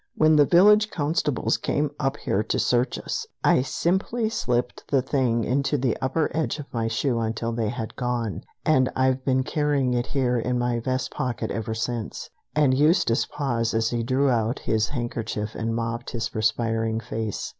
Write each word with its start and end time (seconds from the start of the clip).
"When 0.15 0.35
the 0.35 0.47
village 0.47 0.89
constables 0.89 1.57
came 1.57 1.91
up 1.99 2.17
here 2.17 2.41
to 2.41 2.57
search 2.57 2.97
us, 2.97 3.27
I 3.43 3.61
simply 3.61 4.29
slipped 4.29 4.85
the 4.87 5.03
thing 5.03 5.43
into 5.43 5.77
the 5.77 5.95
upper 6.01 6.31
edge 6.35 6.57
of 6.57 6.65
my 6.73 6.87
shoe 6.87 7.19
until 7.19 7.51
they 7.51 7.69
had 7.69 7.95
gone, 7.95 8.41
and 8.65 8.89
I've 8.95 9.23
been 9.23 9.43
carrying 9.43 9.93
it 9.93 10.07
here 10.07 10.39
in 10.39 10.57
my 10.57 10.79
vest 10.79 11.11
pocket 11.11 11.51
ever 11.51 11.75
since." 11.75 12.31
And 12.55 12.73
Eustace 12.75 13.27
paused 13.27 13.75
as 13.75 13.91
he 13.91 14.01
drew 14.01 14.27
out 14.27 14.57
his 14.57 14.87
handkerchief 14.87 15.53
and 15.53 15.75
mopped 15.75 16.09
his 16.09 16.29
perspiring 16.29 16.99
face. 16.99 17.49